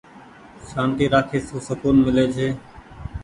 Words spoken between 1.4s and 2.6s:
سون سڪون ملي ڇي۔